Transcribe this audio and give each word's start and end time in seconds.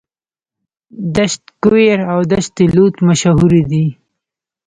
دشت 1.15 1.43
کویر 1.63 1.99
او 2.11 2.19
دشت 2.31 2.55
لوت 2.75 2.95
مشهورې 3.07 3.63
دي. 3.71 3.85